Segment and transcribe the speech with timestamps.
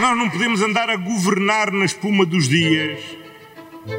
[0.00, 3.00] Nós não podemos andar a governar na espuma dos dias,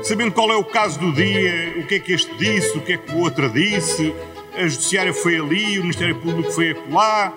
[0.03, 2.93] sabendo qual é o caso do dia, o que é que este disse, o que
[2.93, 4.13] é que o outro disse,
[4.55, 7.33] a Judiciária foi ali, o Ministério Público foi acolá.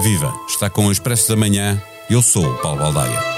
[0.00, 0.32] Viva!
[0.48, 1.82] Está com o Expresso da Manhã.
[2.08, 3.33] Eu sou o Paulo Baldaia.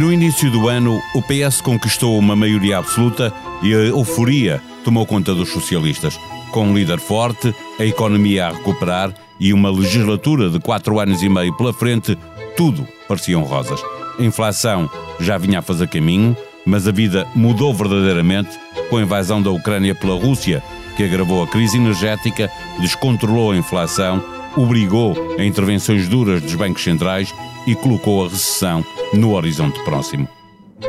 [0.00, 3.30] No início do ano, o PS conquistou uma maioria absoluta
[3.62, 6.18] e a euforia tomou conta dos socialistas.
[6.52, 11.28] Com um líder forte, a economia a recuperar e uma legislatura de quatro anos e
[11.28, 12.16] meio pela frente,
[12.56, 13.82] tudo pareciam rosas.
[14.18, 14.88] A inflação
[15.20, 18.58] já vinha a fazer caminho, mas a vida mudou verdadeiramente
[18.88, 20.62] com a invasão da Ucrânia pela Rússia,
[20.96, 24.24] que agravou a crise energética, descontrolou a inflação,
[24.56, 27.34] obrigou a intervenções duras dos bancos centrais
[27.66, 30.28] e colocou a recessão no horizonte próximo.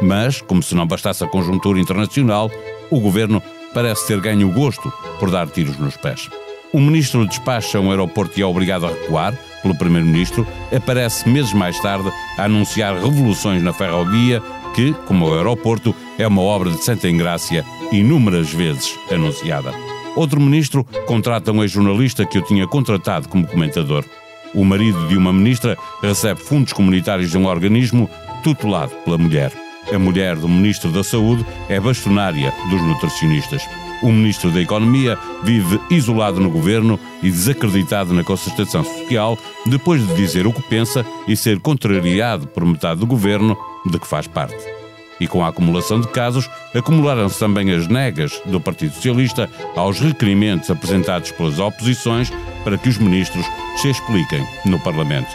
[0.02, 2.50] Mas, como se não bastasse a conjuntura internacional,
[2.90, 3.42] o governo
[3.74, 6.30] parece ter ganho gosto por dar tiros nos pés.
[6.74, 11.78] O ministro despacha um aeroporto e é obrigado a recuar, pelo primeiro-ministro, aparece meses mais
[11.82, 14.42] tarde a anunciar revoluções na ferrovia,
[14.74, 19.74] que, como o aeroporto, é uma obra de Santa Engrácia inúmeras vezes anunciada.
[20.16, 24.04] Outro ministro contrata um ex-jornalista que o tinha contratado como comentador.
[24.54, 28.10] O marido de uma ministra recebe fundos comunitários de um organismo
[28.44, 29.52] tutelado pela mulher.
[29.92, 33.64] A mulher do ministro da Saúde é bastonária dos nutricionistas.
[34.04, 40.14] O ministro da Economia vive isolado no governo e desacreditado na concertação social, depois de
[40.16, 44.81] dizer o que pensa e ser contrariado por metade do governo de que faz parte.
[45.22, 50.72] E com a acumulação de casos, acumularam-se também as negas do Partido Socialista aos requerimentos
[50.72, 53.46] apresentados pelas oposições para que os ministros
[53.78, 55.30] se expliquem no Parlamento.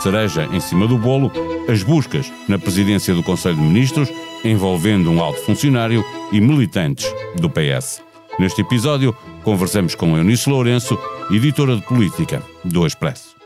[0.00, 1.30] Cereja em cima do bolo,
[1.68, 4.12] as buscas na presidência do Conselho de Ministros,
[4.44, 7.06] envolvendo um alto funcionário e militantes
[7.36, 8.02] do PS.
[8.36, 10.98] Neste episódio, conversamos com Eunice Lourenço,
[11.30, 13.36] editora de política do Expresso.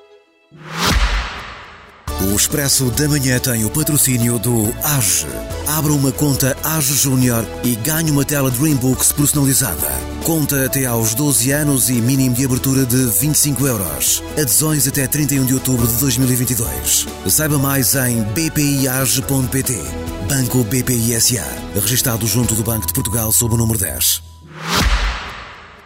[2.22, 5.26] O Expresso da Manhã tem o patrocínio do AGE.
[5.66, 9.88] Abra uma conta AGE Júnior e ganhe uma tela Dreambooks personalizada.
[10.22, 14.22] Conta até aos 12 anos e mínimo de abertura de 25 euros.
[14.32, 17.06] Adesões até 31 de outubro de 2022.
[17.28, 19.74] Saiba mais em bpiage.pt.
[20.28, 21.44] Banco BPI SA.
[21.74, 24.22] Registado junto do Banco de Portugal sob o número 10.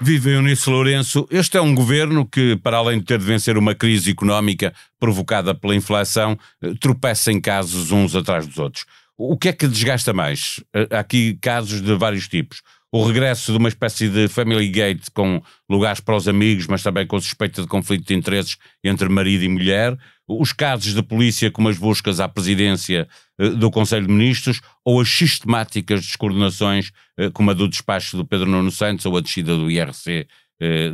[0.01, 1.27] Vive Eunice Lourenço.
[1.31, 5.55] Este é um governo que, para além de ter de vencer uma crise económica provocada
[5.55, 8.85] pela inflação, eh, tropeça em casos uns atrás dos outros.
[9.21, 10.63] O que é que desgasta mais?
[10.73, 12.63] Eh, há aqui casos de vários tipos.
[12.93, 17.05] O regresso de uma espécie de family gate com lugares para os amigos, mas também
[17.05, 21.69] com suspeita de conflito de interesses entre marido e mulher os casos de polícia como
[21.69, 23.09] as buscas à presidência
[23.41, 28.25] eh, do Conselho de Ministros ou as sistemáticas descoordenações eh, como a do despacho do
[28.25, 30.29] Pedro Nuno Santos ou a descida do IRC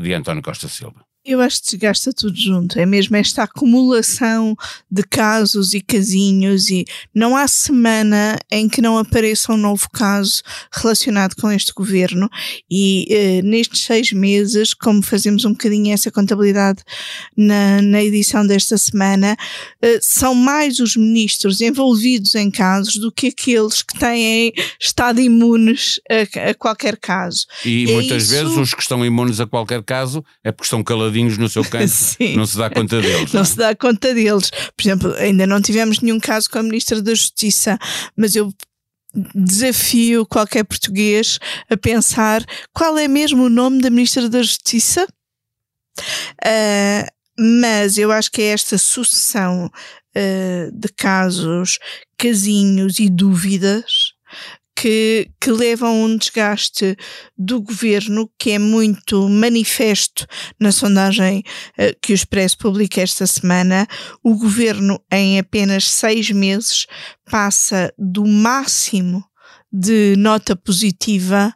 [0.02, 1.06] de António Costa Silva.
[1.26, 2.78] Eu acho que desgasta tudo junto.
[2.78, 4.54] É mesmo esta acumulação
[4.90, 10.42] de casos e casinhos e não há semana em que não apareça um novo caso
[10.70, 12.28] relacionado com este governo
[12.70, 16.82] e eh, nestes seis meses, como fazemos um bocadinho essa contabilidade
[17.34, 19.34] na, na edição desta semana,
[19.80, 25.98] eh, são mais os ministros envolvidos em casos do que aqueles que têm estado imunes
[26.10, 27.46] a, a qualquer caso.
[27.64, 28.32] E é muitas isso...
[28.32, 30.84] vezes os que estão imunes a qualquer caso é porque estão
[31.14, 31.92] caladitos no seu canto,
[32.36, 33.32] não se dá conta deles.
[33.32, 33.44] Não, não, é?
[33.44, 34.50] se dá conta deles.
[34.50, 37.78] Por exemplo, ainda não tivemos nenhum caso com a Ministra da Justiça,
[38.16, 38.52] mas eu
[39.34, 41.38] desafio qualquer português
[41.70, 45.06] a pensar qual é mesmo o nome da Ministra da Justiça.
[46.44, 47.06] Uh,
[47.38, 51.78] mas eu acho que é esta sucessão uh, de casos,
[52.18, 54.03] casinhos e dúvidas
[54.74, 56.96] que, que levam um desgaste
[57.36, 60.26] do governo que é muito manifesto
[60.58, 61.42] na sondagem
[61.78, 63.86] uh, que o Expresso publica esta semana.
[64.22, 66.86] O governo, em apenas seis meses,
[67.30, 69.24] passa do máximo
[69.76, 71.52] de nota positiva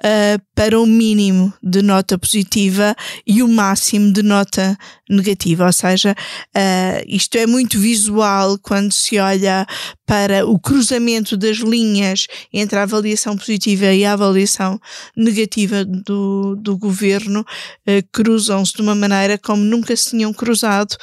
[0.00, 2.96] uh, para o mínimo de nota positiva
[3.26, 4.74] e o máximo de nota
[5.08, 5.66] negativa.
[5.66, 9.66] Ou seja, uh, isto é muito visual quando se olha
[10.06, 14.80] para o cruzamento das linhas entre a avaliação positiva e a avaliação
[15.14, 20.96] negativa do, do governo, uh, cruzam-se de uma maneira como nunca se tinham cruzado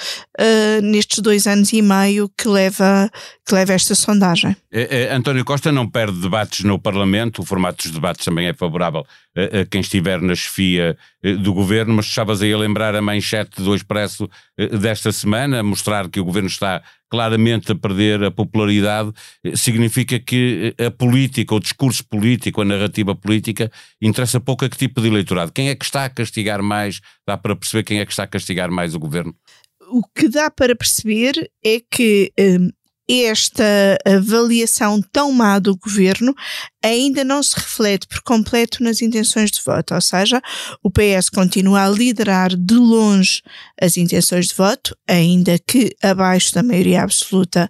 [0.82, 3.10] nestes dois anos e meio que leva,
[3.46, 4.56] que leva esta sondagem.
[4.72, 8.54] É, é, António Costa não perde debates no Parlamento, o formato dos debates também é
[8.54, 9.06] favorável
[9.38, 13.02] a, a quem estiver na chefia eh, do governo, mas estavas aí a lembrar a
[13.04, 14.28] manchete do Expresso
[14.58, 19.12] eh, desta semana, a mostrar que o governo está claramente a perder a popularidade,
[19.44, 23.72] eh, significa que a política, o discurso político, a narrativa política,
[24.02, 25.52] interessa pouco a que tipo de eleitorado.
[25.52, 27.00] Quem é que está a castigar mais?
[27.28, 29.36] Dá para perceber quem é que está a castigar mais o governo?
[29.90, 32.34] O que dá para perceber é que
[33.10, 36.34] esta avaliação tão má do governo
[36.84, 40.42] ainda não se reflete por completo nas intenções de voto, ou seja,
[40.84, 43.42] o PS continua a liderar de longe
[43.82, 47.70] as intenções de voto, ainda que abaixo da maioria absoluta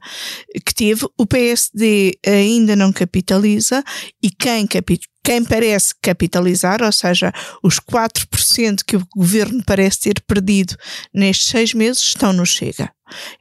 [0.65, 1.05] que teve.
[1.17, 3.83] O PSD ainda não capitaliza
[4.21, 7.33] e quem capitaliza quem parece capitalizar, ou seja,
[7.63, 10.77] os 4% que o governo parece ter perdido
[11.11, 12.91] nestes seis meses, estão no Chega.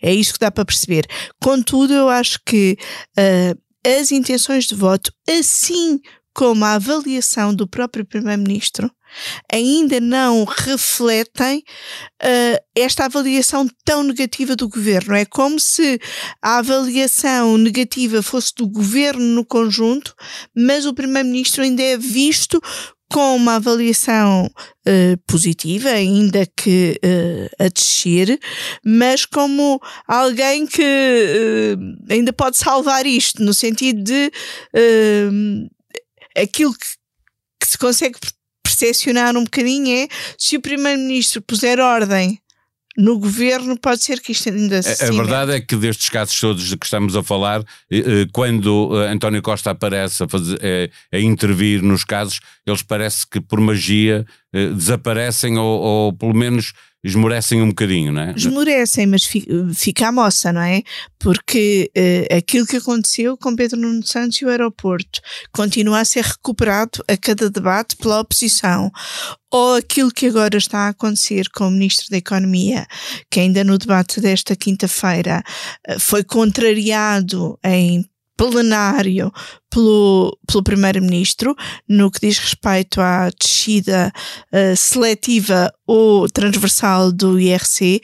[0.00, 1.06] É isso que dá para perceber.
[1.42, 2.78] Contudo, eu acho que
[3.19, 6.00] uh, as intenções de voto, assim
[6.32, 8.90] como a avaliação do próprio Primeiro-Ministro,
[9.52, 11.58] ainda não refletem
[12.22, 15.14] uh, esta avaliação tão negativa do governo.
[15.14, 16.00] É como se
[16.43, 20.14] a avaliação negativa fosse do governo no conjunto,
[20.56, 22.61] mas o primeiro-ministro ainda é visto
[23.14, 28.40] com uma avaliação uh, positiva, ainda que uh, a descer,
[28.84, 34.32] mas como alguém que uh, ainda pode salvar isto, no sentido de
[36.37, 36.87] aquilo que,
[37.61, 38.19] que se consegue
[38.75, 42.41] percepcionar um bocadinho é se o Primeiro-Ministro puser ordem
[42.97, 45.05] no governo pode ser que isto ainda se.
[45.05, 47.61] A, a verdade é que destes casos todos de que estamos a falar,
[47.91, 53.26] eh, eh, quando eh, António Costa aparece a, fazer, a intervir nos casos, eles parece
[53.29, 54.25] que por magia
[54.74, 56.72] desaparecem ou, ou pelo menos
[57.04, 58.34] esmorecem um bocadinho, não é?
[58.34, 59.28] Esmorecem, mas
[59.74, 60.82] fica a moça, não é?
[61.18, 65.20] Porque uh, aquilo que aconteceu com Pedro Nuno Santos e o aeroporto
[65.52, 68.90] continua a ser recuperado a cada debate pela oposição.
[69.52, 72.86] Ou aquilo que agora está a acontecer com o Ministro da Economia,
[73.30, 75.44] que ainda no debate desta quinta-feira
[75.86, 78.02] uh, foi contrariado em
[78.36, 79.32] plenário
[79.70, 81.54] pelo, pelo Primeiro-Ministro
[81.88, 84.12] no que diz respeito à descida
[84.52, 88.00] uh, seletiva ou transversal do IRC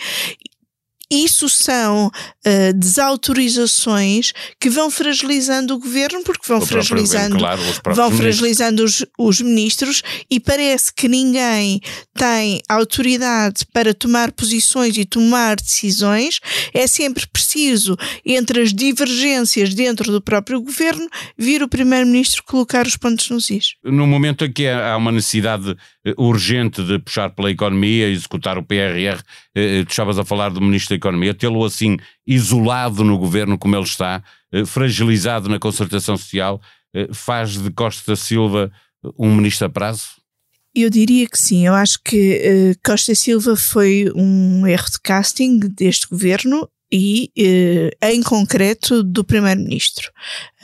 [1.10, 7.60] isso são uh, desautorizações que vão fragilizando o governo, porque vão o fragilizando, claro,
[7.94, 11.80] vão fragilizando os, os, ministros e parece que ninguém
[12.14, 16.38] tem autoridade para tomar posições e tomar decisões.
[16.72, 22.96] É sempre preciso, entre as divergências dentro do próprio governo, vir o primeiro-ministro colocar os
[22.96, 23.74] pontos nos is.
[23.82, 28.62] No momento em que há uma necessidade eh, urgente de puxar pela economia, executar o
[28.62, 29.20] PRR,
[29.54, 33.76] eh, tu estavas a falar do Ministro da Economia, tê-lo assim isolado no governo como
[33.76, 36.60] ele está, eh, fragilizado na concertação social,
[37.12, 38.72] faz de Costa Silva
[39.16, 40.20] um ministro a prazo?
[40.74, 41.66] Eu diria que sim.
[41.66, 48.06] Eu acho que uh, Costa Silva foi um erro de casting deste governo e, uh,
[48.06, 50.10] em concreto, do Primeiro-Ministro,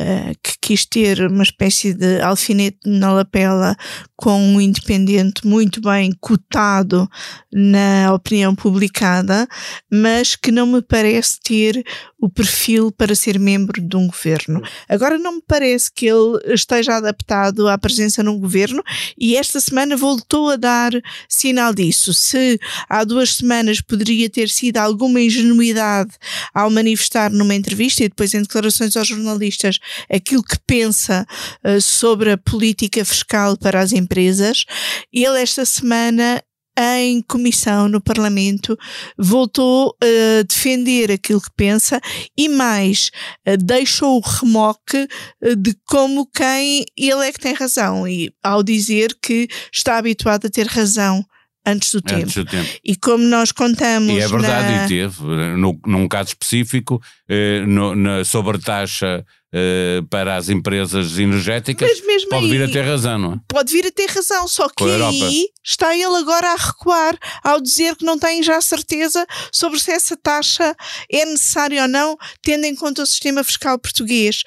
[0.01, 3.77] uh, que quis ter uma espécie de alfinete na lapela
[4.17, 7.09] com um independente muito bem cotado
[7.53, 9.47] na opinião publicada,
[9.93, 11.85] mas que não me parece ter
[12.19, 14.63] o perfil para ser membro de um governo.
[14.89, 18.83] Agora não me parece que ele esteja adaptado à presença num governo
[19.19, 20.93] e esta semana voltou a dar
[21.29, 22.13] sinal disso.
[22.15, 22.59] Se
[22.89, 26.16] há duas semanas poderia ter sido alguma ingenuidade
[26.55, 29.79] ao manifestar numa entrevista e depois em declarações aos jornalistas
[30.11, 31.27] aquilo que pensa
[31.65, 34.65] uh, sobre a política fiscal para as empresas,
[35.13, 36.43] ele esta semana
[36.79, 38.79] em comissão no Parlamento
[39.17, 42.01] voltou a defender aquilo que pensa
[42.37, 43.11] e mais
[43.61, 45.09] deixou o remoque
[45.57, 48.07] de como quem ele é que tem razão.
[48.07, 51.25] E ao dizer que está habituado a ter razão
[51.67, 52.47] antes do, antes tempo.
[52.47, 52.71] do tempo.
[52.85, 54.13] E como nós contamos.
[54.13, 54.85] E é verdade, na...
[54.85, 55.23] e teve.
[55.57, 61.89] No, num caso específico, eh, no, na sobretaxa eh, para as empresas energéticas,
[62.29, 63.41] pode aí, vir a ter razão, não é?
[63.49, 67.95] Pode vir a ter razão, só que aí está ele agora a recuar ao dizer
[67.95, 70.75] que não tem já certeza sobre se essa taxa
[71.11, 74.43] é necessária ou não, tendo em conta o sistema fiscal português.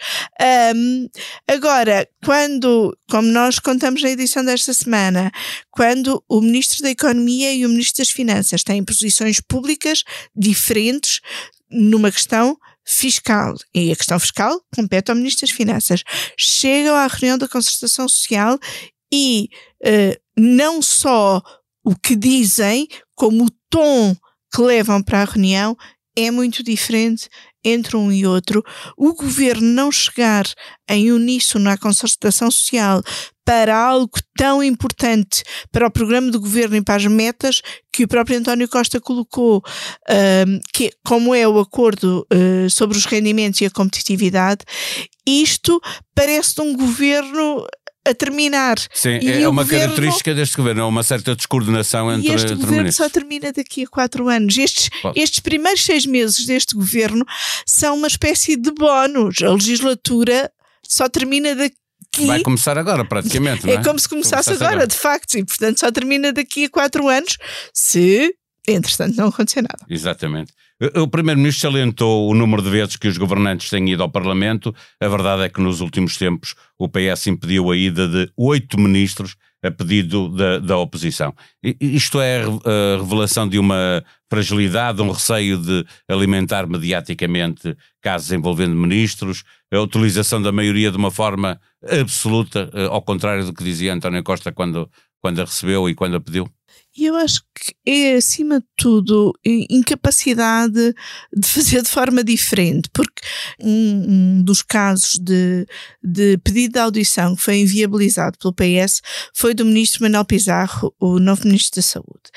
[0.76, 1.08] Um,
[1.48, 5.32] agora, quando, como nós contamos na edição desta semana,
[5.72, 10.04] quando o Ministro da Economia e o Ministro das Finanças têm posições públicas
[10.36, 11.22] diferentes
[11.72, 12.58] numa questão
[12.90, 16.04] fiscal, e a questão fiscal compete ao Ministro das Finanças,
[16.36, 18.58] chegam à reunião da concertação social
[19.14, 19.48] e
[19.86, 21.40] uh, não só
[21.84, 24.16] o que dizem, como o tom
[24.52, 25.78] que levam para a reunião
[26.18, 27.30] é muito diferente
[27.64, 28.64] entre um e outro.
[28.98, 30.46] O governo não chegar
[30.90, 33.04] em uníssono à concertação social
[33.50, 35.42] para algo tão importante
[35.72, 39.58] para o programa do governo e para as metas que o próprio António Costa colocou,
[39.58, 44.64] uh, que, como é o acordo uh, sobre os rendimentos e a competitividade,
[45.26, 45.82] isto
[46.14, 47.66] parece um governo
[48.08, 48.78] a terminar.
[48.94, 52.94] Sim, e é uma governo, característica deste governo, é uma certa descoordenação entre, este governo
[52.94, 54.56] só termina daqui a quatro anos.
[54.60, 57.26] Estes, estes primeiros seis meses deste governo
[57.66, 59.42] são uma espécie de bónus.
[59.42, 60.52] A legislatura
[60.84, 61.80] só termina daqui
[62.26, 63.66] Vai começar agora, praticamente.
[63.66, 63.78] Não é?
[63.78, 67.08] é como se começasse agora, agora, de facto, e portanto só termina daqui a quatro
[67.08, 67.38] anos
[67.74, 68.34] se,
[68.68, 69.86] entretanto, não acontecer nada.
[69.90, 70.52] Exatamente.
[70.96, 74.74] O Primeiro-Ministro salientou o número de vezes que os governantes têm ido ao Parlamento.
[75.02, 79.36] A verdade é que nos últimos tempos o PS impediu a ida de oito ministros
[79.62, 81.36] a pedido da, da oposição.
[81.82, 89.44] Isto é a revelação de uma fragilidade, um receio de alimentar mediaticamente casos envolvendo ministros,
[89.72, 94.24] a utilização da maioria de uma forma absoluta, eh, ao contrário do que dizia António
[94.24, 94.90] Costa quando,
[95.22, 96.50] quando a recebeu e quando a pediu?
[96.98, 100.94] E eu acho que é, acima de tudo, incapacidade
[101.34, 103.22] de fazer de forma diferente, porque
[103.60, 105.66] um, um, dos casos de,
[106.04, 109.02] de pedido de audição que foi inviabilizado pelo PS
[109.34, 112.30] foi do ministro Manuel Pizarro, o novo ministro da Saúde.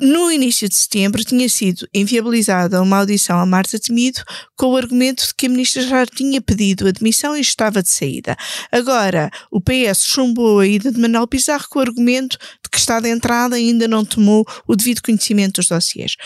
[0.00, 4.24] No início de setembro tinha sido inviabilizada uma audição a Marta Temido
[4.56, 8.36] com o argumento de que a ministra já tinha pedido admissão e estava de saída.
[8.72, 12.98] Agora, o PS chumbou a ida de Manuel Pizarro com o argumento de que está
[12.98, 16.16] de entrada e ainda não tomou o devido conhecimento dos dossiês.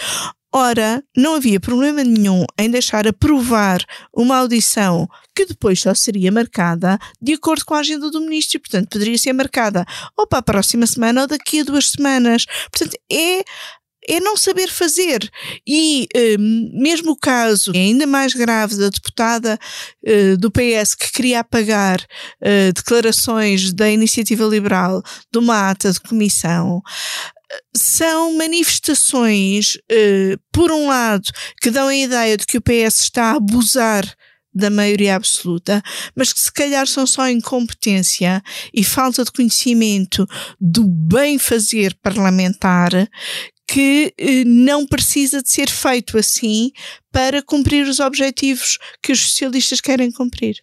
[0.53, 6.99] Ora, não havia problema nenhum em deixar aprovar uma audição que depois só seria marcada
[7.21, 9.85] de acordo com a agenda do ministro e, portanto, poderia ser marcada
[10.17, 12.47] ou para a próxima semana ou daqui a duas semanas.
[12.73, 13.45] Portanto, é
[14.09, 15.31] é não saber fazer.
[15.67, 19.59] E um, mesmo o caso, ainda mais grave, da deputada
[20.07, 26.01] uh, do PS que queria apagar uh, declarações da Iniciativa Liberal de uma ata de
[26.01, 26.81] comissão,
[27.75, 33.33] são manifestações, uh, por um lado, que dão a ideia de que o PS está
[33.33, 34.05] a abusar
[34.55, 35.83] da maioria absoluta,
[36.17, 38.43] mas que se calhar são só incompetência
[38.75, 40.27] e falta de conhecimento
[40.61, 42.91] do bem fazer parlamentar
[43.69, 46.73] que eh, não precisa de ser feito assim
[47.13, 50.57] para cumprir os objetivos que os socialistas querem cumprir.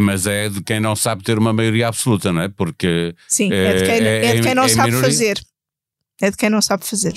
[0.00, 2.48] Mas é de quem não sabe ter uma maioria absoluta, não é?
[2.48, 3.14] Porque.
[3.28, 5.08] Sim, é, de quem, é, é de quem não é sabe minoria.
[5.08, 5.40] fazer.
[6.20, 7.14] É de quem não sabe fazer.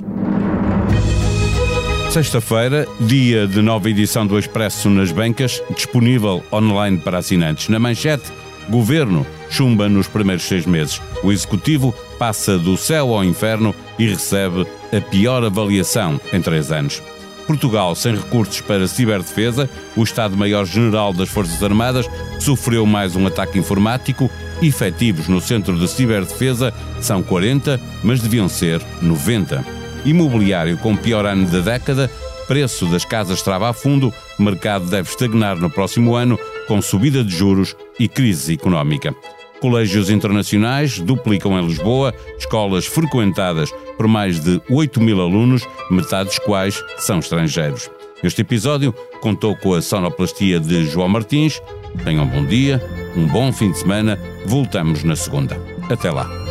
[2.12, 7.70] Sexta-feira, dia de nova edição do Expresso nas bancas, disponível online para assinantes.
[7.70, 8.32] Na manchete,
[8.70, 11.02] Governo chumba nos primeiros seis meses.
[11.24, 17.02] O Executivo passa do céu ao inferno e recebe a pior avaliação em três anos.
[17.48, 22.06] Portugal sem recursos para ciberdefesa, o Estado-Maior-General das Forças Armadas
[22.40, 24.30] sofreu mais um ataque informático.
[24.62, 29.66] Efetivos no Centro de Ciberdefesa são 40, mas deviam ser 90.
[30.06, 32.12] Imobiliário com pior ano da década,
[32.48, 36.38] preço das casas trava a fundo, mercado deve estagnar no próximo ano
[36.68, 39.16] com subida de juros e crise económica.
[39.60, 46.40] Colégios internacionais duplicam em Lisboa escolas frequentadas por mais de 8 mil alunos, metade dos
[46.40, 47.90] quais são estrangeiros.
[48.24, 51.62] Este episódio contou com a sonoplastia de João Martins.
[52.04, 52.82] Tenham um bom dia,
[53.16, 54.20] um bom fim de semana.
[54.46, 55.60] Voltamos na segunda.
[55.90, 56.51] Até lá.